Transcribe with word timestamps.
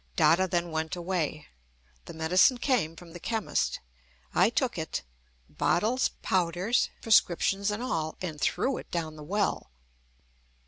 Dada 0.15 0.47
then 0.47 0.71
went 0.71 0.95
away. 0.95 1.45
The 2.05 2.15
medicine 2.15 2.57
came 2.57 2.95
from 2.95 3.13
chemist. 3.19 3.79
I 4.33 4.49
took 4.49 4.75
it 4.79 5.03
bottles, 5.47 6.09
powders, 6.23 6.89
prescriptions 7.03 7.69
and 7.69 7.83
all 7.83 8.15
and 8.19 8.41
threw 8.41 8.77
it 8.79 8.89
down 8.89 9.15
the 9.15 9.21
well! 9.23 9.69